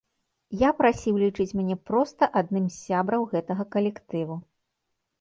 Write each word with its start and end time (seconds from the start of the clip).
Я 0.67 0.71
прасіў 0.79 1.19
лічыць 1.25 1.55
мяне 1.59 1.77
проста 1.91 2.23
адным 2.43 2.65
з 2.73 2.75
сябраў 2.87 3.31
гэтага 3.37 3.71
калектыву. 3.77 4.35